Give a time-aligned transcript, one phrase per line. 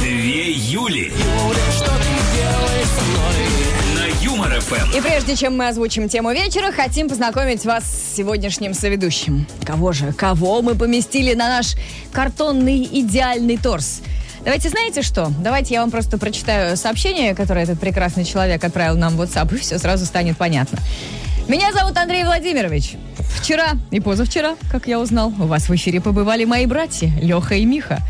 [0.00, 1.12] Две Юли.
[3.94, 4.96] На Юмор ФМ.
[4.96, 9.46] И прежде чем мы озвучим тему вечера, хотим познакомить вас с сегодняшним соведущим.
[9.64, 10.12] Кого же?
[10.12, 11.74] Кого мы поместили на наш
[12.12, 14.00] картонный идеальный торс?
[14.44, 15.30] Давайте знаете что?
[15.38, 19.58] Давайте я вам просто прочитаю сообщение, которое этот прекрасный человек отправил нам в WhatsApp, и
[19.58, 20.78] все сразу станет понятно.
[21.46, 22.94] Меня зовут Андрей Владимирович.
[23.34, 27.64] Вчера и позавчера, как я узнал, у вас в эфире побывали мои братья Леха и
[27.64, 28.00] Миха.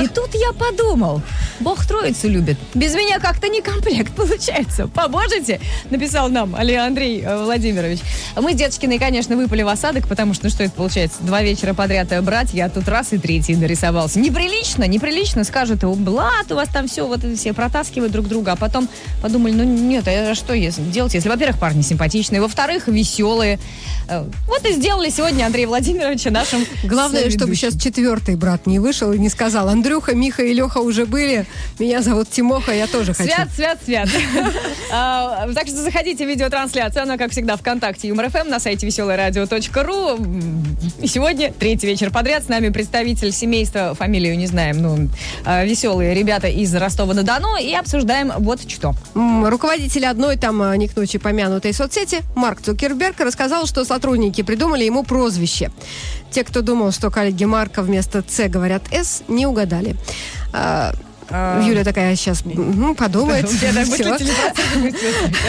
[0.00, 1.22] И тут я подумал,
[1.60, 2.58] Бог троицу любит.
[2.74, 4.88] Без меня как-то не комплект получается.
[4.88, 5.60] Поможете?
[5.90, 8.00] Написал нам Али Андрей э, Владимирович.
[8.36, 11.18] Мы Деточкиной, конечно, выпали в осадок, потому что, ну, что это получается?
[11.20, 14.18] Два вечера подряд э, братья, а тут раз и третий нарисовался.
[14.18, 15.44] Неприлично, неприлично.
[15.44, 18.52] Скажут, блат, у вас там все, вот все протаскивают друг друга.
[18.52, 18.88] А потом
[19.22, 23.58] подумали, ну нет, а что делать, если, во-первых, парни симпатичные, во-вторых, веселые.
[24.08, 24.24] Э,
[24.60, 29.18] Вот и сделали сегодня Андрея Владимировича нашим Главное, чтобы сейчас четвертый брат не вышел и
[29.18, 31.46] не сказал, Андрюха, Миха и Леха уже были,
[31.78, 33.32] меня зовут Тимоха, я тоже хочу.
[33.32, 34.08] Свят, свят, свят.
[34.92, 37.04] А, Так что заходите в видеотрансляцию.
[37.04, 40.18] Она, как всегда, ВКонтакте Юмор ФМ на сайте веселорадио.ру.
[41.00, 45.08] И сегодня, третий вечер подряд, с нами представитель семейства, фамилию не знаем, ну,
[45.64, 47.56] веселые ребята из Ростова-на-Дону.
[47.56, 48.94] И обсуждаем вот что.
[49.14, 54.82] Руководитель одной там а, не к ночи помянутой соцсети, Марк Цукерберг, рассказал, что сотрудники придумали
[54.82, 55.70] ему прозвище.
[56.32, 59.94] Те, кто думал, что коллеги Марка вместо «Ц» говорят «С», не угадали.
[61.30, 63.48] А, Юля такая сейчас подумает.
[63.62, 63.86] Я так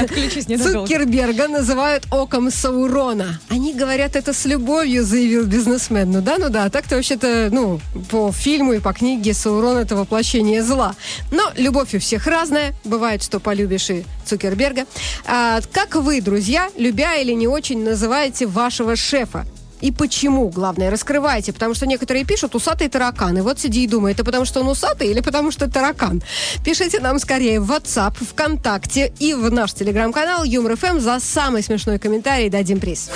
[0.01, 0.87] отключусь ненадолго.
[0.87, 3.39] Цукерберга называют оком Саурона.
[3.49, 6.11] Они говорят это с любовью, заявил бизнесмен.
[6.11, 6.69] Ну да, ну да.
[6.69, 7.79] Так-то вообще-то, ну,
[8.09, 10.95] по фильму и по книге Саурон это воплощение зла.
[11.31, 12.73] Но любовь у всех разная.
[12.83, 14.85] Бывает, что полюбишь и Цукерберга.
[15.25, 19.45] А, как вы, друзья, любя или не очень, называете вашего шефа?
[19.81, 23.37] И почему, главное, раскрывайте, потому что некоторые пишут «усатый таракан».
[23.37, 26.21] И вот сиди и думай, это потому что он усатый или потому что таракан?
[26.63, 31.99] Пишите нам скорее в WhatsApp, ВКонтакте и в наш телеграм-канал Юмор ФМ за самый смешной
[31.99, 33.09] комментарий дадим приз.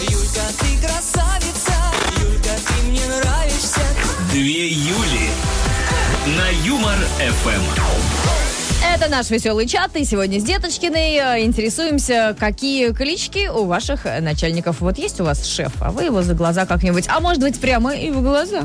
[0.00, 1.72] Юлька, ты красавица,
[2.20, 3.80] Юлька, ты мне нравишься.
[4.32, 5.30] Две Юли.
[6.36, 8.19] На Юмор ФМ.
[9.00, 14.20] Это наш веселый чат, и сегодня с Деточкиной э, интересуемся, какие клички у ваших э,
[14.20, 14.82] начальников.
[14.82, 17.94] Вот есть у вас шеф, а вы его за глаза как-нибудь, а может быть прямо
[17.94, 18.64] и в глаза.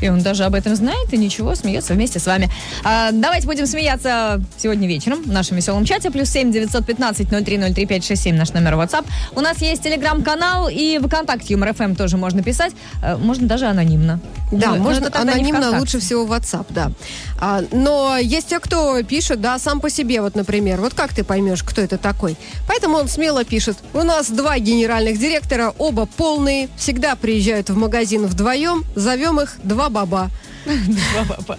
[0.00, 2.50] И он даже об этом знает, и ничего, смеется вместе с вами.
[2.82, 6.10] А, давайте будем смеяться сегодня вечером в нашем веселом чате.
[6.10, 9.06] Плюс семь девятьсот пятнадцать ноль три ноль три пять шесть семь наш номер WhatsApp.
[9.36, 12.72] У нас есть телеграм-канал и ВКонтакте Юмор ФМ тоже можно писать.
[13.04, 14.18] Э, Можно даже анонимно.
[14.50, 16.90] Да, Ну, но можно анонимно лучше всего WhatsApp, да.
[17.38, 21.24] А, но есть те, кто пишет, да, сам по себе, вот, например, вот как ты
[21.24, 22.36] поймешь, кто это такой?
[22.66, 23.76] Поэтому он смело пишет.
[23.94, 29.88] У нас два генеральных директора, оба полные, всегда приезжают в магазин вдвоем, зовем их два
[29.88, 30.30] баба.
[30.64, 31.58] Два папа.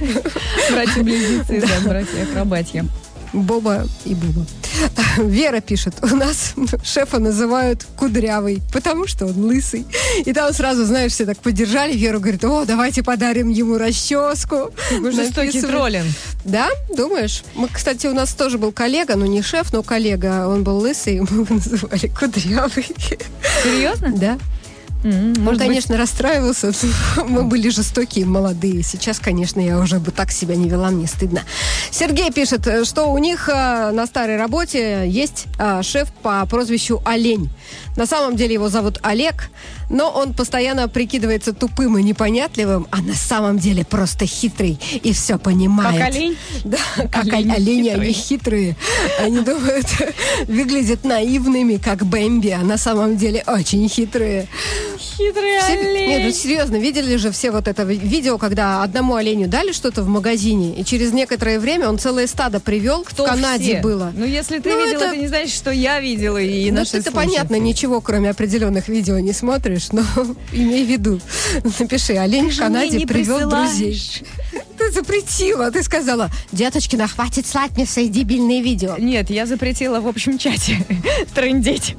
[0.70, 2.86] Братья-близнецы, да, братья-акробатья.
[3.32, 4.46] Боба и Буба.
[5.18, 6.54] Вера пишет, у нас
[6.84, 9.86] шефа называют кудрявый, потому что он лысый.
[10.24, 11.94] И там сразу, знаешь, все так поддержали.
[11.96, 14.72] Вера говорит, о, давайте подарим ему расческу.
[14.90, 16.06] Жестокий троллинг.
[16.44, 17.42] Да, думаешь?
[17.54, 20.48] Мы, кстати, у нас тоже был коллега, ну не шеф, но коллега.
[20.48, 22.86] Он был лысый, мы его называли кудрявый.
[23.62, 24.12] Серьезно?
[24.16, 24.38] Да.
[25.04, 26.72] М, Он, Может быть, конечно, расстраивался.
[27.28, 28.82] Мы были жестокие, молодые.
[28.82, 31.42] Сейчас, конечно, я уже бы так себя не вела, мне стыдно.
[31.90, 37.50] Сергей пишет, что у них э, на старой работе есть э, шеф по прозвищу Олень.
[37.96, 39.50] На самом деле его зовут Олег,
[39.88, 45.38] но он постоянно прикидывается тупым и непонятливым, а на самом деле просто хитрый и все
[45.38, 45.98] понимает.
[45.98, 46.36] Как олень?
[46.64, 46.78] Да,
[47.10, 47.94] как Олени олени, хитрые.
[48.04, 48.76] они хитрые.
[49.20, 49.86] Они думают,
[50.48, 54.48] выглядят наивными, как Бэмби, а на самом деле очень хитрые.
[54.98, 56.08] Хитрый Все- олень.
[56.08, 60.02] Нет, ну серьезно, видели же все вот это ви- видео, когда одному оленю дали что-то
[60.02, 63.80] в магазине, и через некоторое время он целое стадо привел, Кто в Канаде все?
[63.80, 64.12] было.
[64.14, 65.16] Ну, если ты Ну, видел, это- это...
[65.16, 69.32] не значит, что я видела и Ну, наши это понятно, ничего, кроме определенных видео не
[69.32, 70.02] смотришь, но
[70.52, 71.20] имей в виду.
[71.78, 74.00] Напиши, олень в Канаде привел друзей.
[74.76, 78.96] Ты запретила, ты сказала, деточкина, хватит слать мне свои дебильные видео.
[78.98, 80.84] Нет, я запретила в общем чате
[81.34, 81.96] трындеть.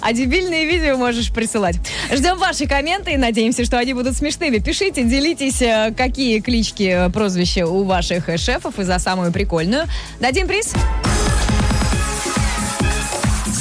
[0.00, 1.76] А дебильные видео можешь присылать.
[2.12, 4.58] Ждем ваши комменты и надеемся, что они будут смешными.
[4.58, 9.84] Пишите, делитесь, э, какие клички, э, прозвища у ваших э, шефов и за самую прикольную.
[10.20, 10.72] Дадим приз.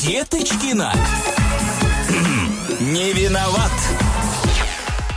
[0.03, 0.93] Деточкина.
[2.91, 4.00] Не виноват.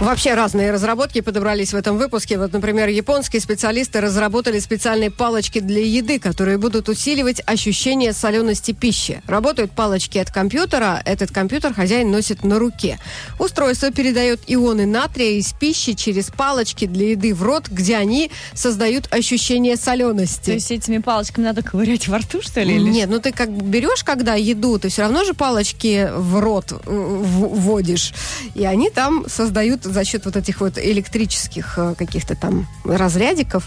[0.04, 2.36] Вообще разные разработки подобрались в этом выпуске.
[2.36, 9.22] Вот, например, японские специалисты разработали специальные палочки для еды, которые будут усиливать ощущение солености пищи.
[9.26, 11.00] Работают палочки от компьютера.
[11.06, 12.98] Этот компьютер хозяин носит на руке.
[13.38, 19.10] Устройство передает ионы натрия из пищи через палочки для еды в рот, где они создают
[19.10, 20.44] ощущение солености.
[20.44, 22.74] То есть этими палочками надо ковырять во рту, что ли?
[22.74, 26.72] или Нет, ну ты как берешь, когда еду, ты все равно же палочки в рот
[26.72, 28.12] э, вводишь,
[28.54, 33.64] и они там создают за счет вот этих вот электрических э, каких-то там разрядиков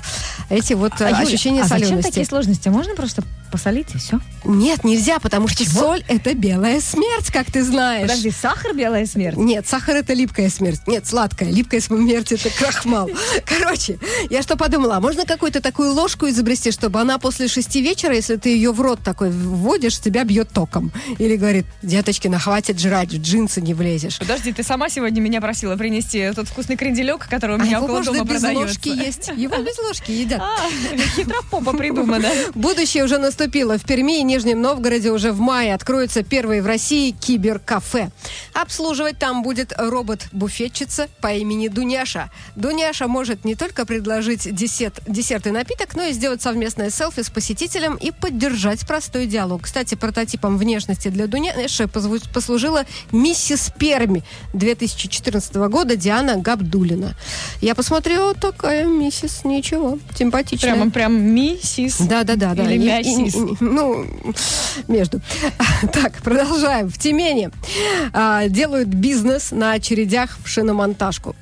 [0.49, 2.09] эти вот э, А, Юля, ощущения а зачем солености.
[2.09, 2.69] такие сложности?
[2.69, 4.19] Можно просто посолить и все?
[4.43, 8.03] Нет, нельзя, потому что соль это белая смерть, как ты знаешь.
[8.03, 9.37] Подожди, сахар белая смерть?
[9.37, 10.81] Нет, сахар это липкая смерть.
[10.87, 11.49] Нет, сладкая.
[11.51, 13.09] Липкая смерть это крахмал.
[13.45, 13.99] Короче,
[14.29, 18.35] я что подумала, а можно какую-то такую ложку изобрести, чтобы она после шести вечера, если
[18.35, 20.91] ты ее в рот такой вводишь, тебя бьет током.
[21.17, 24.19] Или говорит, деточкина, хватит жрать, в джинсы не влезешь.
[24.19, 27.85] Подожди, ты сама сегодня меня просила принести тот вкусный кренделек, который у А меня его
[27.85, 28.59] около дома без продается.
[28.59, 29.27] ложки есть.
[29.35, 30.41] Его без ложки едят.
[30.47, 30.69] А,
[31.15, 32.29] хитропопа придумана.
[32.55, 33.77] Будущее уже наступило.
[33.77, 38.09] В Перми и Нижнем Новгороде уже в мае откроется первый в России киберкафе.
[38.53, 42.31] Обслуживать там будет робот-буфетчица по имени Дуняша.
[42.55, 47.29] Дуняша может не только предложить десерт, десерт и напиток, но и сделать совместное селфи с
[47.29, 49.63] посетителем и поддержать простой диалог.
[49.63, 54.23] Кстати, прототипом внешности для Дуняши послужила миссис Перми
[54.53, 57.15] 2014 года Диана Габдулина.
[57.61, 60.73] Я посмотрела, такая миссис, ничего, симпатичная.
[60.73, 61.97] Прямо прям миссис.
[61.99, 62.71] Да, да, да, да.
[62.71, 64.05] Или И- и- и- ну,
[64.87, 65.21] между.
[65.93, 66.89] Так, продолжаем.
[66.89, 67.49] В Тюмени
[68.13, 71.35] а, делают бизнес на очередях в шиномонтажку.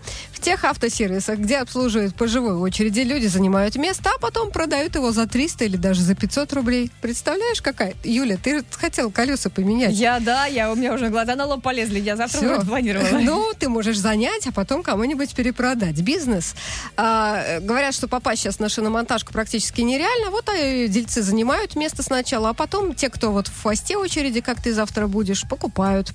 [0.46, 5.12] В тех автосервисах, где обслуживают по живой очереди, люди занимают место, а потом продают его
[5.12, 6.92] за 300 или даже за 500 рублей.
[7.02, 7.96] Представляешь, какая?
[8.04, 9.96] Юля, ты же хотела колеса поменять.
[9.96, 12.00] Я, да, я, у меня уже глаза на лоб полезли.
[12.00, 12.48] Я завтра Всё.
[12.50, 13.18] вроде планировала.
[13.18, 16.00] Ну, ты можешь занять, а потом кому-нибудь перепродать.
[16.02, 16.54] Бизнес.
[16.96, 20.30] А, говорят, что попасть сейчас на шиномонтажку практически нереально.
[20.30, 24.62] Вот а, дельцы занимают место сначала, а потом те, кто вот в хвосте очереди, как
[24.62, 26.12] ты завтра будешь, покупают.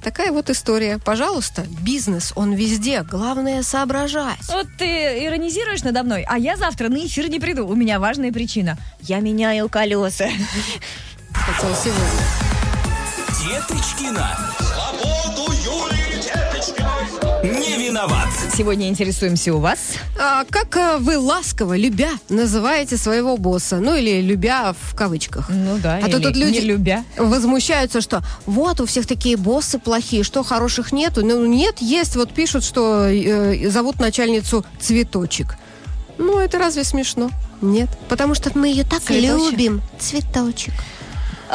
[0.00, 1.00] Такая вот история.
[1.04, 3.02] Пожалуйста, бизнес, он везде.
[3.02, 4.38] Главное соображать.
[4.48, 7.66] Вот ты иронизируешь надо мной, а я завтра на эфир не приду.
[7.66, 8.78] У меня важная причина.
[9.00, 10.28] Я меняю колеса.
[11.32, 12.44] Хотела сегодня.
[13.42, 14.53] Деточкина.
[17.44, 18.28] Не виноват.
[18.56, 19.78] Сегодня интересуемся у вас.
[20.18, 23.76] А как а, вы ласково, любя, называете своего босса?
[23.80, 25.50] Ну, или любя в кавычках.
[25.50, 27.04] Ну да, А то тут люди не любя.
[27.18, 31.22] возмущаются, что вот у всех такие боссы плохие, что хороших нету.
[31.22, 32.16] Ну нет, есть.
[32.16, 35.58] Вот пишут, что э, зовут начальницу Цветочек.
[36.16, 37.28] Ну это разве смешно?
[37.60, 37.90] Нет.
[38.08, 39.50] Потому что мы ее так Цветочек.
[39.52, 39.82] любим.
[39.98, 40.72] Цветочек.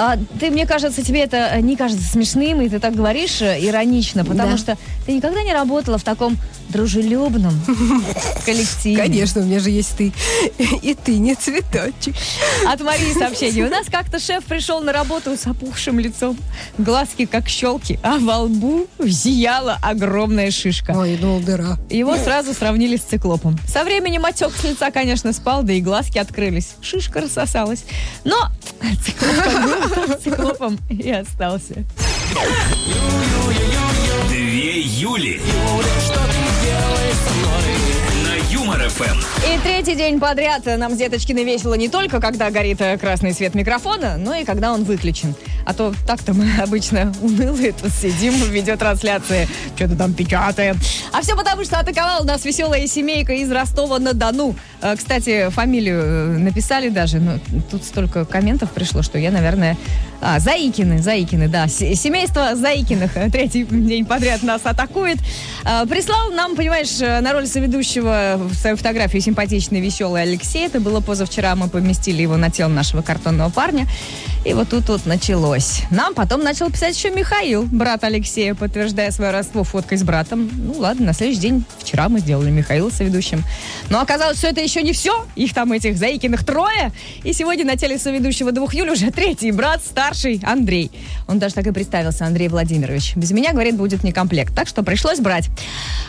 [0.01, 4.23] А, ты, мне кажется, тебе это не кажется смешным, и ты так говоришь э, иронично,
[4.23, 4.57] потому Да.
[4.57, 6.37] что ты никогда не работала в таком
[6.69, 7.59] дружелюбном
[8.45, 8.97] коллективе.
[8.97, 10.13] Конечно, у меня же есть ты.
[10.81, 12.15] И ты не цветочек.
[12.65, 13.65] От Марии сообщение.
[13.65, 16.37] У нас как-то шеф пришел на работу с опухшим лицом,
[16.77, 20.91] глазки как щелки, а во лбу зияла огромная шишка.
[20.91, 21.77] Ой, ну дыра.
[21.89, 23.57] Его сразу сравнили с циклопом.
[23.67, 26.75] Со временем отек с лица, конечно, спал, да и глазки открылись.
[26.81, 27.83] Шишка рассосалась.
[28.23, 28.49] Но
[28.81, 31.85] был, циклопом и остался.
[34.29, 35.41] Две Юли.
[38.23, 39.19] На Юмор ФМ.
[39.45, 43.55] И третий день подряд нам с Деточкиной весело не только, когда горит э, красный свет
[43.55, 45.35] микрофона, но и когда он выключен.
[45.65, 50.77] А то так-то мы обычно унылые тут сидим в видеотрансляции, что-то там печатаем.
[51.13, 54.55] А все потому, что атаковала нас веселая семейка из Ростова-на-Дону.
[54.81, 57.39] Э, Кстати, фамилию э, написали даже, но
[57.71, 59.77] тут столько комментов пришло, что я, наверное...
[60.21, 61.67] А, Заикины, Заикины, да.
[61.67, 65.17] Семейство Заикиных э, третий день подряд нас атакует.
[65.63, 70.65] Э, Прислал нам, понимаешь, э, на роль соведущего в свою фотографию симпатичный, веселый Алексей.
[70.65, 73.87] Это было позавчера, мы поместили его на тело нашего картонного парня.
[74.45, 75.81] И вот тут вот началось.
[75.91, 80.49] Нам потом начал писать еще Михаил, брат Алексея, подтверждая свое родство фоткой с братом.
[80.53, 83.43] Ну ладно, на следующий день, вчера мы сделали Михаила соведущим.
[83.89, 85.25] Но оказалось, что это еще не все.
[85.35, 86.93] Их там этих Заикиных трое.
[87.23, 90.89] И сегодня на теле соведущего двух Юль уже третий брат, старший Андрей.
[91.27, 93.15] Он даже так и представился, Андрей Владимирович.
[93.17, 94.55] Без меня, говорит, будет не комплект.
[94.55, 95.49] Так что пришлось брать.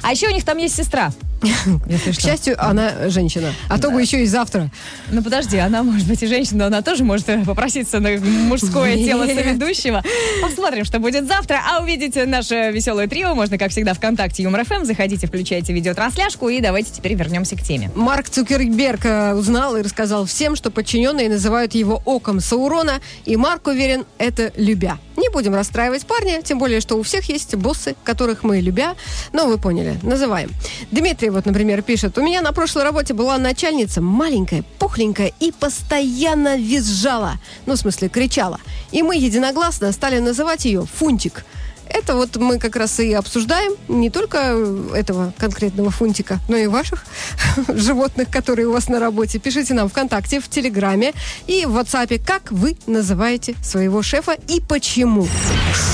[0.03, 1.13] А еще у них там есть сестра.
[1.41, 3.53] К счастью, она женщина.
[3.69, 4.71] А то бы еще и завтра.
[5.11, 8.97] Ну подожди, она может быть и женщина, но она тоже может э, попроситься на мужское
[8.97, 10.03] тело соведущего.
[10.43, 11.61] Посмотрим, что будет завтра.
[11.71, 14.85] А увидеть наше веселое трио можно, как всегда, ВКонтакте Юмор ФМ.
[14.85, 17.91] Заходите, включайте видеотрансляшку и давайте теперь вернемся к теме.
[17.95, 23.67] Марк Цукерберг э, узнал и рассказал всем, что подчиненные называют его оком Саурона, и Марк
[23.67, 24.99] уверен, это любя.
[25.21, 28.97] Не будем расстраивать парня, тем более, что у всех есть боссы, которых мы, любя,
[29.35, 30.49] ну, вы поняли, называем.
[30.91, 36.57] Дмитрий вот, например, пишет, у меня на прошлой работе была начальница маленькая, пухленькая и постоянно
[36.57, 37.35] визжала,
[37.67, 38.61] ну, в смысле, кричала.
[38.93, 41.45] И мы единогласно стали называть ее Фунтик.
[41.93, 44.57] Это вот мы как раз и обсуждаем не только
[44.95, 47.05] этого конкретного фунтика, но и ваших
[47.69, 49.39] животных, которые у вас на работе.
[49.39, 51.13] Пишите нам ВКонтакте, в Телеграме
[51.47, 55.27] и в WhatsApp, как вы называете своего шефа и почему.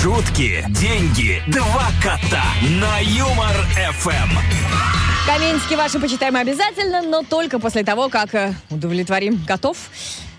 [0.02, 2.44] Шутки, деньги, два кота
[2.80, 3.54] на Юмор
[4.00, 4.86] ФМ.
[5.26, 9.76] Комментики ваши почитаем обязательно, но только после того, как э, удовлетворим котов.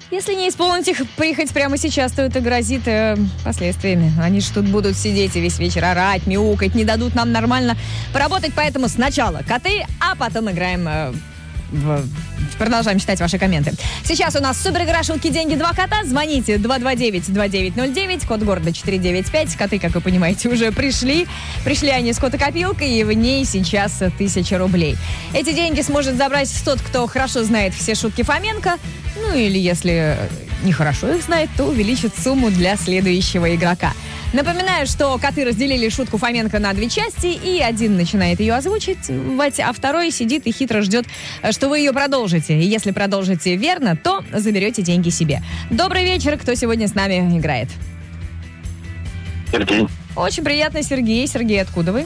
[0.10, 4.14] Если не исполнить их прихоть прямо сейчас, то это грозит э, последствиями.
[4.22, 7.76] Они же тут будут сидеть и весь вечер орать, мяукать, не дадут нам нормально
[8.14, 8.54] поработать.
[8.56, 11.14] Поэтому сначала коты, а потом играем э,
[12.57, 13.74] Продолжаем читать ваши комменты.
[14.03, 16.03] Сейчас у нас супер игра «Шутки, деньги, два кота».
[16.05, 19.55] Звоните 229-2909, код города 495.
[19.55, 21.27] Коты, как вы понимаете, уже пришли.
[21.63, 24.97] Пришли они с котокопилкой, и в ней сейчас тысяча рублей.
[25.33, 28.77] Эти деньги сможет забрать тот, кто хорошо знает все шутки Фоменко.
[29.21, 30.17] Ну или если
[30.64, 33.94] нехорошо их знает, то увеличит сумму для следующего игрока.
[34.34, 39.72] Напоминаю, что коты разделили шутку Фоменко на две части, и один начинает ее озвучить, а
[39.74, 41.06] второй сидит и хитро ждет,
[41.52, 42.60] что вы ее продолжите.
[42.60, 45.42] И если продолжите верно, то заберете деньги себе.
[45.70, 47.70] Добрый вечер, кто сегодня с нами играет?
[49.52, 51.26] Сергей Очень приятно, Сергей.
[51.26, 52.06] Сергей, откуда вы?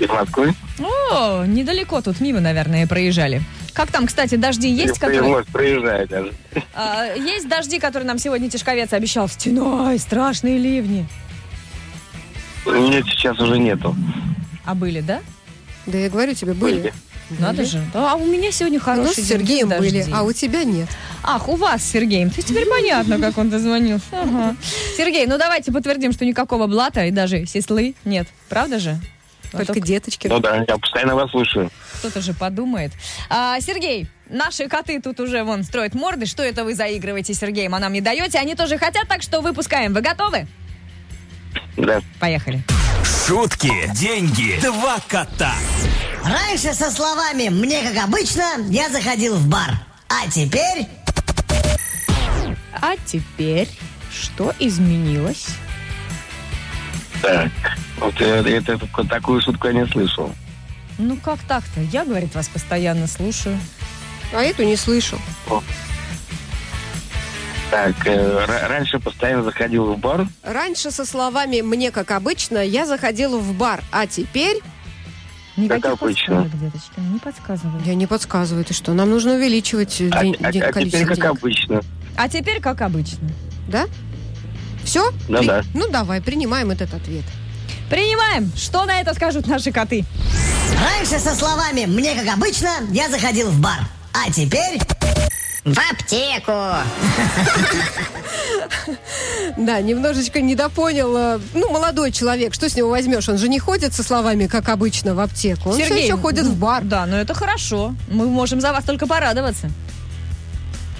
[0.00, 0.54] из Москвы.
[0.78, 3.42] О, недалеко тут мимо, наверное, проезжали.
[3.72, 5.20] Как там, кстати, дожди есть, которые...
[5.20, 6.32] Пришлось проезжать даже.
[6.74, 9.28] А, есть дожди, которые нам сегодня Тишковец обещал.
[9.28, 11.06] Стеной, страшные ливни.
[12.66, 13.94] Нет, сейчас уже нету.
[14.64, 15.20] А были, да?
[15.86, 16.92] Да я говорю тебе, были.
[17.38, 17.80] Надо же.
[17.94, 20.88] А у меня сегодня хороший нас с день, Сергеем без были, а у тебя нет.
[21.22, 22.30] Ах, у вас с Сергеем.
[22.30, 24.04] То есть теперь понятно, как он дозвонился.
[24.10, 24.56] Ага.
[24.96, 28.26] Сергей, ну давайте подтвердим, что никакого блата и даже сеслы нет.
[28.48, 28.98] Правда же?
[29.52, 30.28] А Только то деточки.
[30.28, 31.70] Ну да, я постоянно вас слушаю.
[32.00, 32.92] Кто-то же подумает.
[33.28, 36.24] А, Сергей, наши коты тут уже вон строят морды.
[36.24, 38.38] Что это вы заигрываете с Сергеем, а нам не даете?
[38.38, 39.92] Они тоже хотят, так что выпускаем.
[39.92, 40.46] Вы готовы?
[41.76, 42.00] Да.
[42.18, 42.62] Поехали.
[43.26, 45.52] Шутки, деньги, два кота.
[46.24, 49.72] Раньше со словами «мне как обычно» я заходил в бар.
[50.08, 50.86] А теперь...
[52.80, 53.68] А теперь
[54.10, 55.48] что изменилось?
[57.20, 57.50] Так.
[57.98, 60.32] Вот э, это, это- такую шутку я не слышал.
[61.02, 61.80] Ну как так-то?
[61.80, 63.58] Я, говорит, вас постоянно слушаю.
[64.34, 65.18] А эту не слышу.
[67.70, 70.26] Так, э, ра- раньше постоянно заходил в бар.
[70.42, 74.58] Раньше со словами «мне как обычно» я заходила в бар, а теперь...
[75.56, 76.42] Никаких обычно.
[76.42, 77.80] подсказок, деточки, не подсказывай.
[77.84, 78.92] Я не подсказываю, ты что?
[78.92, 81.30] Нам нужно увеличивать А, день- а- день- а количество теперь как денег.
[81.38, 81.80] обычно.
[82.16, 83.28] А теперь как обычно.
[83.68, 83.86] Да?
[84.84, 85.10] Все?
[85.28, 85.62] Ну да.
[85.74, 87.24] Ну давай, принимаем этот ответ.
[87.88, 88.50] Принимаем.
[88.56, 90.04] Что на это скажут наши коты?
[90.78, 93.80] Раньше со словами «мне как обычно» я заходил в бар.
[94.12, 94.80] А теперь...
[95.62, 96.52] В аптеку.
[99.58, 101.14] Да, немножечко недопонял.
[101.16, 103.28] э, Ну, молодой человек, что с него возьмешь?
[103.28, 105.70] Он же не ходит со словами, как обычно, в аптеку.
[105.70, 106.82] Он все еще ходит в бар.
[106.84, 107.94] Да, но это хорошо.
[108.08, 109.70] Мы можем за вас только порадоваться.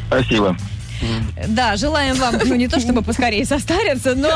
[0.08, 0.54] Спасибо.
[1.48, 4.30] Да, желаем вам, ну не то чтобы поскорее состариться, но,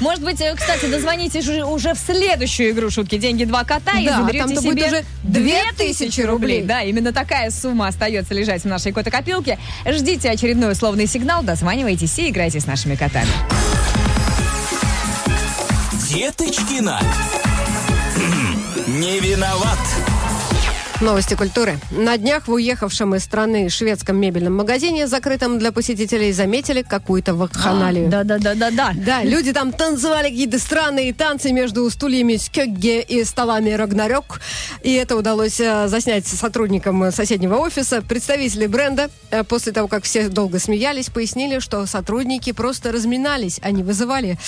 [0.00, 4.20] может быть, э, кстати, дозвонитесь уже, в следующую игру «Шутки, деньги, два кота» и Да,
[4.20, 6.62] заберете там-то себе будет уже 2000 рублей.
[6.62, 9.58] Да, именно такая сумма остается лежать в нашей кота-копилке.
[9.86, 13.28] Ждите очередной условный сигнал, дозванивайтесь и играйте с нашими котами.
[16.08, 17.00] Деточкина.
[18.86, 19.78] Не виноват.
[21.02, 21.78] Новости культуры.
[21.90, 28.08] На днях в уехавшем из страны шведском мебельном магазине, закрытом для посетителей, заметили какую-то вакханалию.
[28.08, 28.92] Да-да-да-да-да.
[28.94, 34.40] Да, люди там танцевали какие-то странные танцы между стульями Скёгге и столами Рагнарёк.
[34.82, 38.00] И это удалось э, заснять сотрудникам соседнего офиса.
[38.00, 43.82] Представители бренда, э, после того, как все долго смеялись, пояснили, что сотрудники просто разминались, не
[43.82, 44.38] вызывали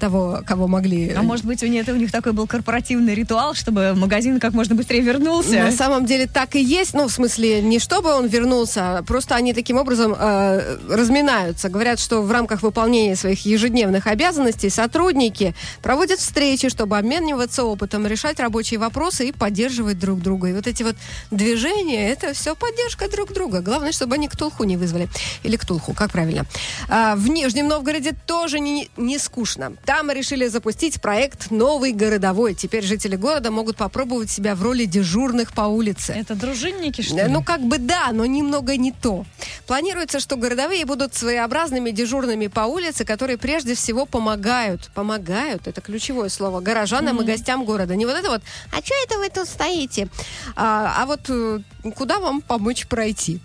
[0.00, 1.12] того, кого могли.
[1.12, 4.52] А может быть, у них, это у них такой был корпоративный ритуал, чтобы магазин как
[4.52, 5.64] можно быстрее вернулся?
[5.64, 6.94] На самом деле так и есть.
[6.94, 11.68] Ну, в смысле, не чтобы он вернулся, а просто они таким образом э, разминаются.
[11.68, 18.40] Говорят, что в рамках выполнения своих ежедневных обязанностей сотрудники проводят встречи, чтобы обмениваться опытом, решать
[18.40, 20.48] рабочие вопросы и поддерживать друг друга.
[20.48, 20.96] И вот эти вот
[21.30, 23.60] движения, это все поддержка друг друга.
[23.60, 25.08] Главное, чтобы они ктулху не вызвали.
[25.44, 26.44] Или ктулху, как правильно.
[26.88, 29.74] А, в Нижнем Новгороде тоже не, не скучно.
[29.84, 32.54] Там решили запустить проект «Новый городовой».
[32.54, 36.12] Теперь жители города могут попробовать себя в роли дежурных по улице улице.
[36.12, 37.28] Это дружинники, что ли?
[37.28, 39.24] Ну, как бы да, но немного не то.
[39.66, 44.90] Планируется, что городовые будут своеобразными дежурными по улице, которые прежде всего помогают.
[44.94, 47.94] Помогают, это ключевое слово, горожанам и гостям города.
[47.94, 50.08] Не вот это вот, а что это вы тут стоите?
[50.56, 51.60] А, а вот э,
[51.94, 53.40] куда вам помочь пройти?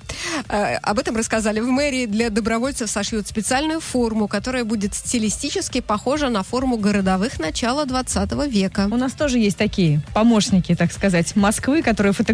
[0.48, 2.06] Э, об этом рассказали в мэрии.
[2.06, 8.88] Для добровольцев сошьют специальную форму, которая будет стилистически похожа на форму городовых начала 20 века.
[8.92, 12.29] У нас тоже есть такие помощники, так сказать, Москвы, которые фотографируют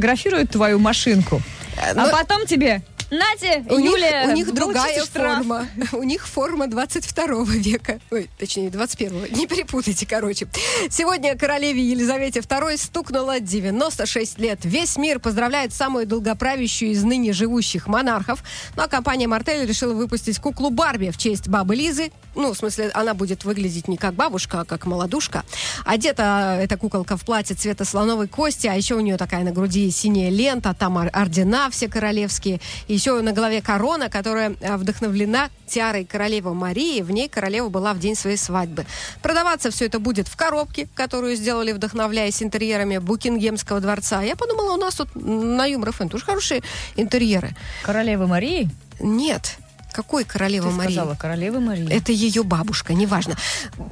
[0.52, 1.42] твою машинку.
[1.82, 5.38] А но- потом тебе, Нате, У них, Юлия, у них другая штраф».
[5.38, 5.68] форма.
[5.94, 8.00] У них форма 22 века.
[8.10, 10.48] Ой, точнее, 21 Не перепутайте, короче.
[10.90, 14.60] Сегодня королеве Елизавете II стукнуло 96 лет.
[14.64, 18.44] Весь мир поздравляет самую долгоправящую из ныне живущих монархов.
[18.76, 22.12] Ну а компания Мартель решила выпустить куклу Барби в честь бабы Лизы.
[22.36, 25.44] Ну, в смысле, она будет выглядеть не как бабушка, а как молодушка.
[25.86, 29.90] Одета эта куколка в платье цвета слоновой кости, а еще у нее такая на груди
[29.90, 32.60] синяя лента, там ор- ордена все королевские.
[32.88, 37.02] И еще на голове корона, которая э, вдохновлена тиарой королевы Марии.
[37.02, 38.86] В ней королева была в день своей свадьбы.
[39.22, 44.22] Продаваться все это будет в коробке, которую сделали, вдохновляясь интерьерами Букингемского дворца.
[44.22, 46.62] Я подумала, у нас тут на Юмор ФМ тоже хорошие
[46.98, 47.56] интерьеры.
[47.84, 48.70] Королева Марии?
[49.00, 49.58] Нет.
[49.96, 50.94] Какой королева Ты Марии?
[50.94, 51.90] сказала, королева Марии.
[51.90, 53.38] Это ее бабушка, неважно.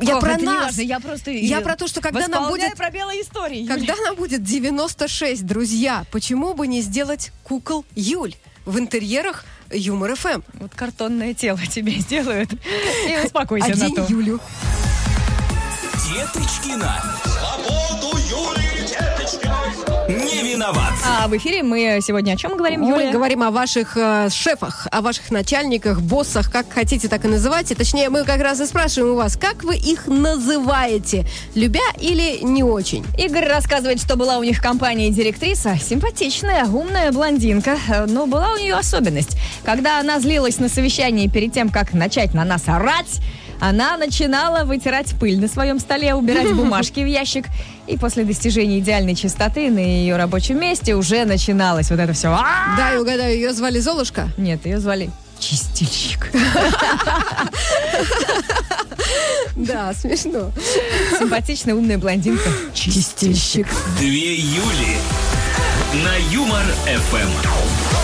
[0.01, 0.63] Я Ох, про это не нас.
[0.65, 1.31] важно, я просто...
[1.31, 3.65] Я про то, что когда нам будет- пробелы истории.
[3.65, 10.41] Когда нам будет 96, друзья, почему бы не сделать кукол Юль в интерьерах Юмор ФМ?
[10.55, 12.51] Вот картонное тело тебе сделают.
[12.51, 14.05] И успокойся на Одень то.
[14.09, 14.41] Юлю.
[16.09, 17.01] Деточкина.
[17.23, 18.62] Свободу Деточкиной.
[20.09, 20.93] Не виноват.
[21.07, 23.11] А в эфире мы сегодня о чем говорим, Мы Юлия?
[23.11, 27.73] говорим о ваших э, шефах, о ваших начальниках, боссах, как хотите, так и называйте.
[27.75, 32.63] Точнее, мы как раз и спрашиваем у вас, как вы их называете, любя или не
[32.63, 33.05] очень?
[33.17, 38.57] Игорь рассказывает, что была у них компания директриса, симпатичная, умная блондинка, Э, но была у
[38.57, 39.37] нее особенность.
[39.63, 43.19] Когда она злилась на совещании перед тем, как начать на нас орать,
[43.63, 47.45] она начинала вытирать пыль на своем столе, убирать бумажки в ящик.
[47.87, 52.27] И после достижения идеальной чистоты на ее рабочем месте уже начиналось вот это все.
[52.27, 54.27] «А!» Да, и угадаю, ее звали Золушка?
[54.37, 56.29] Нет, ее звали Чистильщик.
[59.55, 60.51] Да, смешно.
[61.19, 62.49] Симпатичная, умная блондинка.
[62.73, 63.67] Чистильщик.
[63.99, 64.97] Две Юли.
[66.03, 68.02] На Юмор ФМ.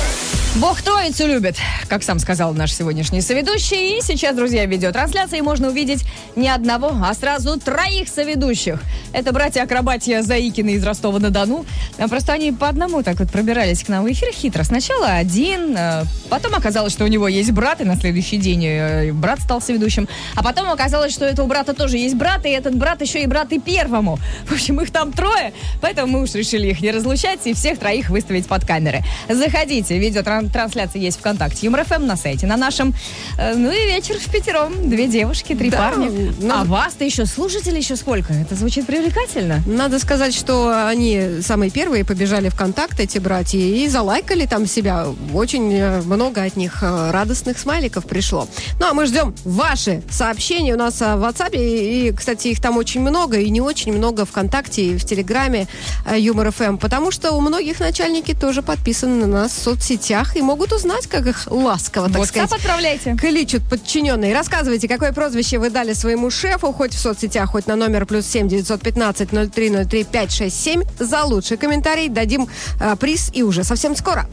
[0.60, 1.56] Бог троицу любит,
[1.88, 3.98] как сам сказал наш сегодняшний соведущий.
[3.98, 6.03] И сейчас, друзья, в видеотрансляции можно увидеть
[6.36, 8.81] не одного, а сразу троих соведущих.
[9.11, 11.65] Это братья-акробатия Заикины из Ростова-на-Дону.
[11.98, 14.63] А Просто они по одному так вот пробирались к нам в эфир хитро.
[14.63, 19.11] Сначала один, э, потом оказалось, что у него есть брат, и на следующий день э,
[19.11, 20.07] брат стал соведущим.
[20.35, 23.25] А потом оказалось, что у этого брата тоже есть брат, и этот брат еще и
[23.25, 24.19] брат и первому.
[24.48, 28.09] В общем, их там трое, поэтому мы уж решили их не разлучать и всех троих
[28.09, 29.01] выставить под камеры.
[29.27, 32.93] Заходите, видеотрансляция есть ВКонтакте, Юмор ФМ на сайте на нашем.
[33.39, 34.89] Э, Ну и вечер в пятером.
[34.89, 36.11] Две девушки, три Да, парня.
[36.39, 38.33] ну- А вас-то еще слушателей еще сколько?
[38.33, 39.62] Это звучит привлекательно.
[39.66, 45.07] Надо сказать, что они самые первые побежали в контакт, эти братья, и залайкали там себя.
[45.33, 48.48] Очень э, много от них э, радостных смайликов пришло.
[48.79, 51.55] Ну, а мы ждем ваши сообщения у нас э, в WhatsApp.
[51.55, 55.68] И, и, кстати, их там очень много, и не очень много ВКонтакте и в Телеграме
[56.14, 60.74] Юмор ФМ, потому что у многих начальники тоже подписаны на нас в соцсетях и могут
[60.74, 63.16] узнать, как их ласково, так WhatsApp сказать, отправляйте.
[63.16, 64.33] Кличут подчиненные.
[64.33, 68.48] Рассказывайте, какое прозвище вы дали своему шефу, хоть в соцсетях, хоть на номер плюс семь
[68.48, 70.82] девятьсот пятнадцать ноль три ноль три пять шесть семь.
[70.98, 72.48] За лучший комментарий дадим
[72.80, 74.25] э, приз и уже совсем скоро.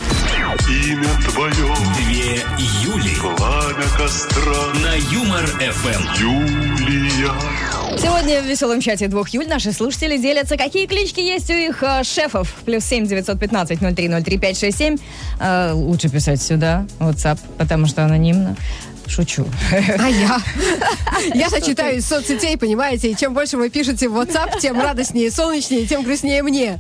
[0.67, 2.43] Имя твое, Две
[2.83, 3.15] Юли.
[3.37, 6.23] пламя костра, На Юмор ФМ.
[6.23, 7.33] Юлия.
[7.99, 12.03] Сегодня в веселом чате двух Юль наши слушатели делятся, какие клички есть у их э,
[12.03, 12.55] шефов.
[12.65, 14.97] Плюс семь девятьсот пятнадцать ноль три ноль три пять шесть семь.
[15.39, 18.57] Э, Лучше писать сюда, WhatsApp, потому что анонимно.
[19.09, 19.47] Шучу.
[19.99, 20.41] А я?
[21.35, 25.87] Я-то читаю из соцсетей, понимаете, и чем больше вы пишете в WhatsApp, тем радостнее солнечнее,
[25.87, 26.79] тем грустнее мне.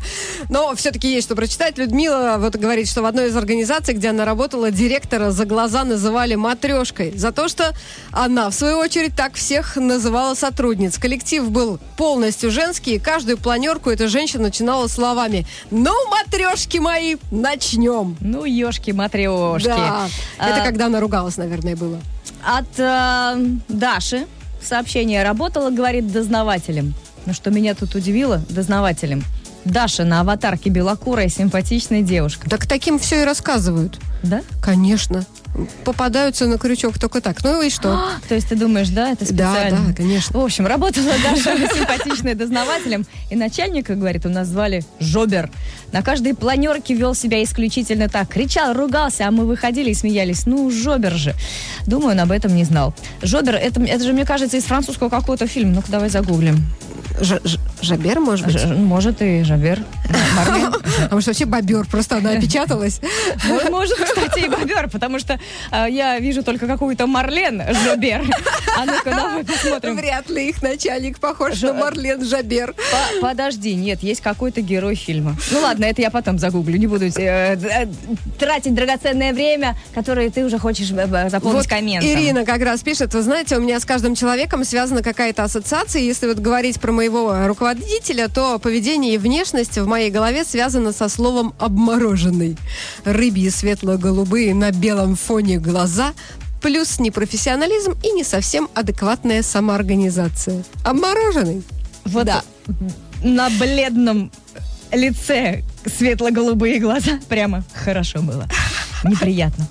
[0.48, 1.78] Но все-таки есть что прочитать.
[1.78, 6.34] Людмила вот говорит, что в одной из организаций, где она работала, директора за глаза называли
[6.34, 7.12] матрешкой.
[7.16, 7.72] За то, что
[8.10, 10.98] она, в свою очередь, так всех называла сотрудниц.
[10.98, 18.16] Коллектив был полностью женский, и каждую планерку эта женщина начинала словами «Ну, матрешки мои, начнем!»
[18.20, 19.66] Ну, ешки-матрешки.
[19.68, 20.08] Да,
[20.38, 21.98] А, это когда она ругалась, наверное, было.
[22.46, 24.26] От э, Даши
[24.62, 26.94] сообщение работала, говорит, дознавателем.
[27.26, 29.24] Но что меня тут удивило, дознавателем.
[29.66, 32.48] Даша на аватарке белокурая, симпатичная девушка.
[32.48, 33.98] Так таким все и рассказывают.
[34.22, 34.42] Да?
[34.62, 35.24] Конечно.
[35.84, 37.42] Попадаются на крючок только так.
[37.42, 38.00] Ну и что?
[38.28, 39.88] То есть ты думаешь, да, это Да, специально?
[39.88, 40.38] да, конечно.
[40.38, 45.50] В общем, работала Даша симпатичная дознавателем, и начальника, говорит, у нас звали Жобер.
[45.92, 48.28] На каждой планерке вел себя исключительно так.
[48.28, 50.46] Кричал, ругался, а мы выходили и смеялись.
[50.46, 51.34] Ну, Жобер же.
[51.86, 52.94] Думаю, он об этом не знал.
[53.22, 55.74] Жобер, это, это же, мне кажется, из французского какого-то фильма.
[55.74, 56.64] Ну-ка, давай загуглим.
[57.20, 58.58] Ж- ж- Жабер, может быть?
[58.58, 59.82] Ж- может, и Жобер.
[60.36, 60.74] Марлен.
[61.10, 63.00] А может, вообще бобер, просто она опечаталась.
[63.48, 65.38] Мо- Может, кстати, и бобер, потому что
[65.72, 68.22] э, я вижу только какую-то Марлен Жобер.
[68.78, 69.96] А ну-ка, давай посмотрим.
[69.96, 72.74] Вряд ли их начальник похож на Марлен Жабер.
[72.74, 75.36] По- подожди, нет, есть какой-то герой фильма.
[75.50, 77.86] Ну ладно, это я потом загуглю, не буду э, э,
[78.38, 82.10] тратить драгоценное время, которое ты уже хочешь э, заполнить комментом.
[82.10, 86.02] Ирина как раз пишет, вы знаете, у меня с каждым человеком связана какая-то ассоциация.
[86.02, 87.75] Если вот говорить про моего руководителя,
[88.28, 92.56] то поведение и внешность в моей голове связано со словом «обмороженный».
[93.04, 96.12] Рыбьи светло-голубые на белом фоне глаза,
[96.62, 100.64] плюс непрофессионализм и не совсем адекватная самоорганизация.
[100.84, 101.62] Обмороженный.
[102.04, 102.42] Вот Да.
[103.22, 104.30] на бледном
[104.92, 107.20] лице светло-голубые глаза.
[107.28, 108.48] Прямо хорошо было.
[109.08, 109.66] Неприятно.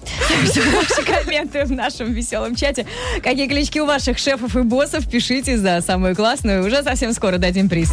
[0.46, 2.86] Что ваши комменты в нашем веселом чате.
[3.24, 6.66] Какие клички у ваших шефов и боссов, пишите за самую классную.
[6.66, 7.92] Уже совсем скоро дадим приз.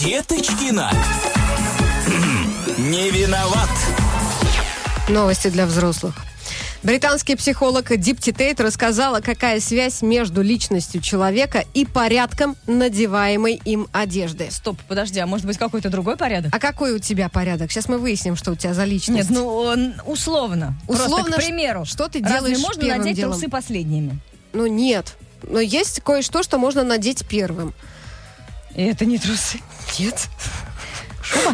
[0.00, 0.90] Деточкина.
[2.78, 3.70] Не виноват.
[5.08, 6.14] Новости для взрослых.
[6.82, 14.48] Британский психолог Дипти Тейт рассказала, какая связь между личностью человека и порядком надеваемой им одежды.
[14.50, 16.52] Стоп, подожди, а может быть какой-то другой порядок?
[16.52, 17.70] А какой у тебя порядок?
[17.70, 19.30] Сейчас мы выясним, что у тебя за личность.
[19.30, 19.46] Нет, ну
[20.06, 20.74] условно.
[20.88, 21.84] Условно, Просто, к примеру.
[21.84, 23.32] что ты разве делаешь можно первым надеть делом?
[23.32, 24.18] трусы последними?
[24.52, 25.14] Ну нет.
[25.44, 27.74] Но есть кое-что, что можно надеть первым.
[28.74, 29.60] И это не трусы.
[30.00, 30.28] Нет.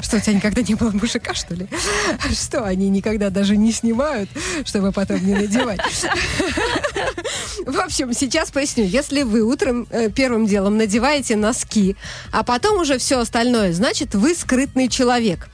[0.02, 1.66] Что, у тебя никогда не было мужика, что ли?
[2.32, 4.28] Что, они никогда даже не снимают,
[4.64, 5.80] чтобы потом не надевать?
[7.66, 8.84] В общем, сейчас поясню.
[8.84, 11.96] Если вы утром э, первым делом надеваете носки,
[12.32, 15.48] а потом уже все остальное, значит, вы скрытный человек.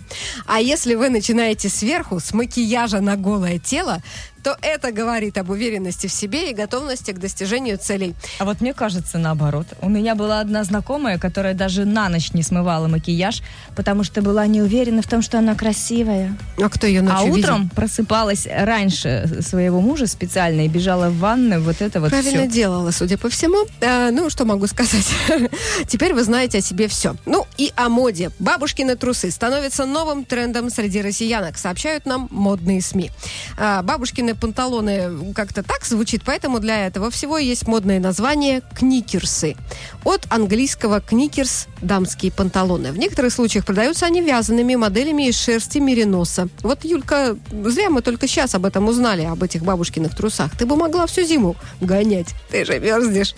[0.47, 4.03] А если вы начинаете сверху, с макияжа на голое тело,
[4.45, 8.15] то это говорит об уверенности в себе и готовности к достижению целей.
[8.39, 9.67] А вот мне кажется наоборот.
[9.81, 13.41] У меня была одна знакомая, которая даже на ночь не смывала макияж,
[13.75, 16.37] потому что была не уверена в том, что она красивая.
[16.63, 17.39] А кто ее ночью а видел?
[17.39, 22.51] утром просыпалась раньше своего мужа специально и бежала в ванную, вот это вот Правильно всё.
[22.51, 23.67] делала, судя по всему.
[23.81, 25.07] А, ну, что могу сказать?
[25.89, 27.17] Теперь вы знаете о себе все.
[27.25, 28.31] Ну, и о моде.
[28.39, 33.11] Бабушкины трусы становятся новым трендом среди россиянок, сообщают нам модные СМИ.
[33.57, 39.57] А, бабушкины панталоны как-то так звучит, поэтому для этого всего есть модное название «кникерсы».
[40.05, 42.93] От английского «кникерс»– дамские панталоны.
[42.93, 46.49] В некоторых случаях продаются они вязаными моделями из шерсти мериноса.
[46.63, 50.57] Вот, Юлька, зря мы только сейчас об этом узнали, об этих бабушкиных трусах.
[50.57, 52.29] Ты бы могла всю зиму гонять.
[52.51, 53.35] Ты же мерзнешь.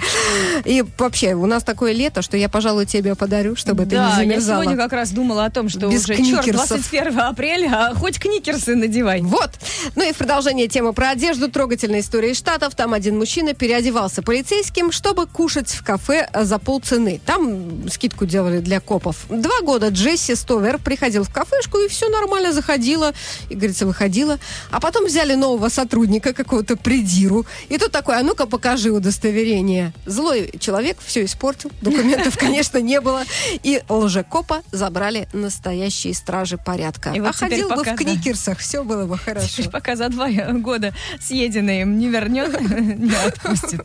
[0.64, 4.10] И вообще, у нас такое лето, что я, пожалуй, тебе подарю, чтобы ты да, не
[4.10, 4.62] я замерзала.
[4.62, 6.90] сегодня как раз думала о том, что Без уже черт, кникерсов.
[6.90, 9.20] 21 апреля, а хоть кникерсы надевай.
[9.22, 9.50] Вот.
[9.94, 11.50] Ну и в продолжение темы про одежду.
[11.50, 12.74] Трогательная история из Штатов.
[12.74, 17.20] Там один мужчина переодевался полицейским, чтобы кушать в кафе за полцены.
[17.24, 19.26] Там скидку делали для копов.
[19.28, 23.12] Два года Джесси Стовер приходил в кафешку, и все нормально заходило.
[23.48, 24.38] И, говорится, выходило.
[24.70, 27.46] А потом взяли нового сотрудника, какого-то придиру.
[27.68, 29.92] И тут такой, а ну-ка покажи удостоверение.
[30.04, 31.70] Злой человек все испортил.
[31.82, 33.22] Документов, конечно, не было.
[33.62, 37.10] И лжекопа забрали настоящие стражи порядка.
[37.10, 37.96] И вот а ходил бы в да.
[37.96, 39.48] кникерсах, все было бы хорошо.
[39.48, 40.75] Теперь пока за два года
[41.20, 43.82] съеденное им не вернет, не отпустит.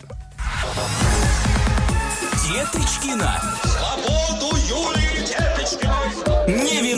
[2.48, 3.42] Деточкина.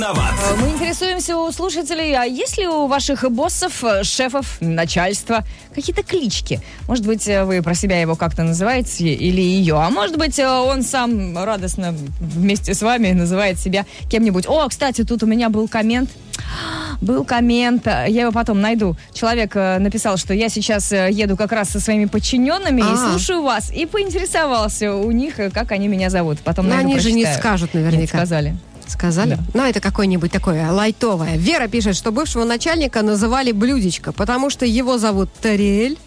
[0.04, 0.34] Виноват.
[0.60, 6.60] Мы интересуемся у слушателей, а есть ли у ваших боссов, э, шефов, начальства какие-то клички?
[6.88, 10.48] Может быть, э, вы про себя его как-то называете или ее, а может быть, э,
[10.48, 14.46] он сам радостно вместе с вами называет себя кем-нибудь.
[14.48, 16.10] О, кстати, тут у меня был коммент.
[17.02, 18.96] Был коммент, э, я его потом найду.
[19.14, 22.98] Человек э, написал, что я сейчас э, еду как раз со своими подчиненными и А.
[22.98, 23.72] слушаю вас.
[23.72, 26.40] И поинтересовался у них, э, как они меня зовут.
[26.40, 27.40] Потом, Но наверное, они же не прочитаю.
[27.42, 28.18] скажут Нет, наверняка.
[28.18, 28.56] сказали.
[28.88, 29.36] Сказали?
[29.36, 29.44] Да.
[29.54, 31.38] Ну, это какое-нибудь такое лайтовое.
[31.38, 35.98] Вера пишет, что бывшего начальника называли Блюдечко, потому что его зовут Тариэль.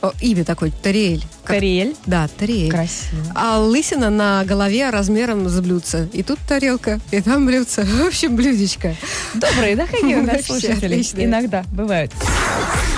[0.00, 1.24] О, имя такое, Тариэль.
[1.44, 1.94] Как- Кориэль.
[2.06, 2.70] Да, Тариэль.
[2.70, 3.22] Красиво.
[3.36, 6.08] А лысина на голове размером с блюдце.
[6.12, 7.84] И тут тарелка, и там блюдце.
[8.02, 8.96] В общем, блюдечко.
[9.34, 10.72] Добрые, да, какие у нас слушатели?
[10.86, 11.26] отличные.
[11.26, 12.10] Иногда бывают.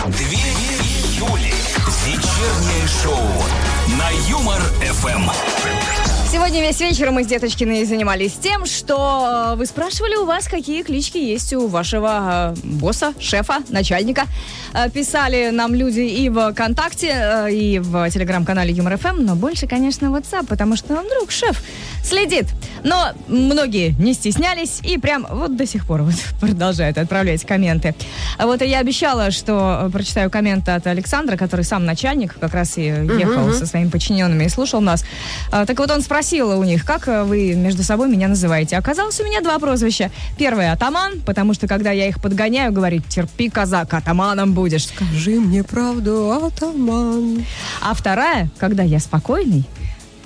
[0.07, 0.38] Две
[1.18, 1.52] Юли.
[2.07, 3.28] Вечернее шоу
[3.98, 6.04] на Юмор ФМ.
[6.35, 10.83] Сегодня весь вечер мы с Деточкиной занимались тем, что э, вы спрашивали у вас, какие
[10.83, 14.25] клички есть у вашего э, босса, шефа, начальника.
[14.75, 20.07] Э, Писали нам люди и в ВКонтакте, и в телеграм-канале Юмор ФМ, но больше, конечно,
[20.07, 21.62] WhatsApp, потому что вдруг шеф
[22.03, 22.47] следит.
[22.83, 27.94] Но многие не стеснялись и прям вот до сих пор вот продолжают отправлять комменты.
[28.40, 32.83] Вот и я обещала, что прочитаю комменты от Александра, который сам начальник, как раз и
[32.83, 35.05] ехал со своими подчиненными и слушал нас.
[35.53, 38.76] Так вот он спросил у них, как э, вы между собой меня называете.
[38.76, 40.10] Оказалось, у меня два прозвища.
[40.38, 44.87] Первое атаман, потому что когда я их подгоняю, говорит, терпи, казак, атаманом будешь.
[44.87, 47.44] Скажи мне правду, атаман.
[47.80, 49.64] А вторая, когда я спокойный,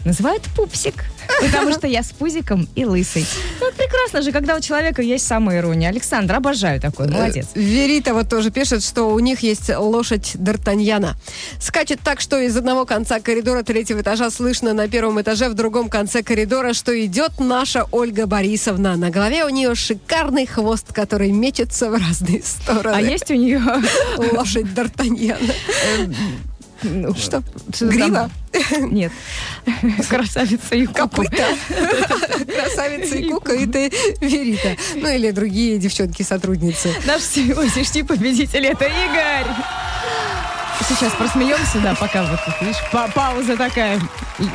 [0.05, 1.05] называют пупсик.
[1.41, 3.27] Потому что я с пузиком и лысый.
[3.61, 5.89] Ну, это прекрасно же, когда у человека есть самоирония.
[5.89, 7.47] Александр, обожаю такой, молодец.
[7.55, 11.15] Э, Верита вот тоже пишет, что у них есть лошадь Д'Артаньяна.
[11.61, 15.89] Скачет так, что из одного конца коридора третьего этажа слышно на первом этаже, в другом
[15.89, 18.97] конце коридора, что идет наша Ольга Борисовна.
[18.97, 22.97] На голове у нее шикарный хвост, который мечется в разные стороны.
[22.97, 23.63] А есть у нее...
[24.17, 25.55] лошадь Д'Артаньяна.
[26.83, 27.43] ну, Что?
[27.81, 28.31] Грива?
[28.91, 29.13] Нет.
[30.09, 30.87] Красавица и.
[30.87, 31.45] Копыта.
[32.47, 34.77] Красавица и Кука, и ты Верита.
[34.97, 36.95] Ну или другие девчонки-сотрудницы.
[37.07, 39.47] Наш сегодняшний победитель это Игорь.
[40.87, 44.01] Сейчас просмеемся, да, пока вот, видишь, па- пауза такая.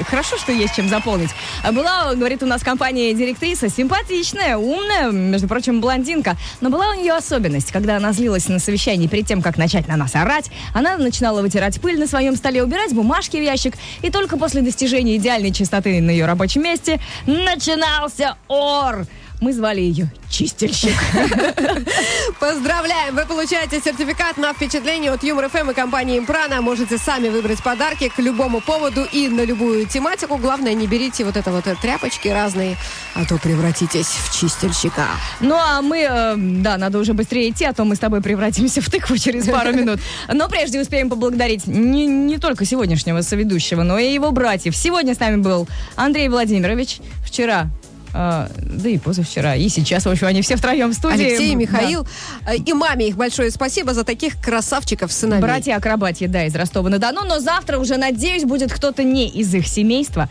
[0.09, 1.29] Хорошо, что есть чем заполнить.
[1.63, 6.35] А была, говорит, у нас компания директриса симпатичная, умная, между прочим, блондинка.
[6.61, 7.71] Но была у нее особенность.
[7.71, 11.79] Когда она злилась на совещании перед тем, как начать на нас орать, она начинала вытирать
[11.81, 13.75] пыль на своем столе, убирать бумажки в ящик.
[14.01, 19.05] И только после достижения идеальной чистоты на ее рабочем месте начинался ор.
[19.43, 20.95] Мы звали ее Чистильщик.
[22.39, 23.13] Поздравляем!
[23.13, 26.61] Вы получаете сертификат на впечатление от Юмор ФМ и компании Импрана.
[26.61, 30.37] Можете сами выбрать подарки к любому поводу и на любую тематику.
[30.37, 32.77] Главное, не берите вот это вот тряпочки разные,
[33.15, 35.07] а то превратитесь в чистильщика.
[35.41, 38.81] Ну, а мы, э, да, надо уже быстрее идти, а то мы с тобой превратимся
[38.81, 39.99] в тыкву через пару минут.
[40.31, 44.73] Но прежде успеем поблагодарить не, не только сегодняшнего соведущего, но и его братьев.
[44.73, 47.01] Сегодня с нами был Андрей Владимирович.
[47.25, 47.69] Вчера
[48.13, 51.25] да и позавчера, и сейчас, в общем, они все втроем в студии.
[51.25, 51.57] Алексей, Да.
[51.57, 52.07] Михаил
[52.45, 55.41] э, и маме их большое спасибо за таких красавчиков сыновей.
[55.41, 60.29] Братья-акробатья, да, из Ростова-на-Дону, но завтра уже, надеюсь, будет кто-то не из их семейства.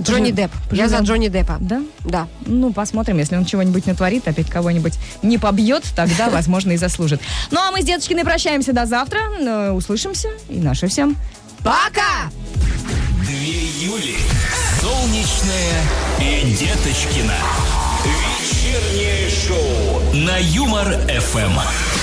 [0.00, 0.50] Джонни Депп.
[0.72, 0.98] Я за.
[0.98, 1.56] Джонни Деппа.
[1.60, 1.82] Да?
[2.04, 2.28] Да.
[2.44, 7.20] Ну, посмотрим, если он чего-нибудь натворит, опять кого-нибудь не побьет, тогда, возможно, и заслужит.
[7.50, 9.20] Ну, а мы с Деточкиной прощаемся до завтра.
[9.40, 10.28] Э, Услышимся.
[10.48, 11.16] И наши всем
[11.64, 12.30] Пока!
[13.24, 14.16] Две Юли.
[14.96, 15.82] Солнечная
[16.20, 17.34] и Деточкина.
[18.04, 20.86] Вечернее шоу на Юмор
[21.20, 21.95] ФМ.